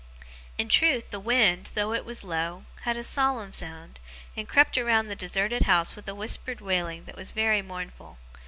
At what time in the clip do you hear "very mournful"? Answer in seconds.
7.29-8.17